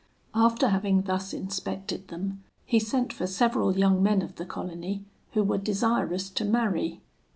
After 0.33 0.69
having 0.69 1.03
thus 1.03 1.31
inspected 1.31 2.07
them, 2.07 2.43
he 2.65 2.79
sent 2.79 3.13
for 3.13 3.27
several 3.27 3.77
young 3.77 4.01
men 4.01 4.23
of 4.23 4.37
the 4.37 4.47
colony 4.47 5.05
who 5.33 5.43
were 5.43 5.59
desirous 5.59 6.31
to 6.31 6.43
marry. 6.43 7.01